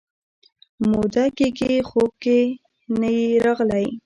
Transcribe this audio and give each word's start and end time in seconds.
موده 0.89 1.25
کېږي 1.37 1.73
خوب 1.89 2.11
کې 2.23 2.39
هم 2.55 2.93
نه 3.01 3.09
یې 3.17 3.29
راغلی 3.45 3.87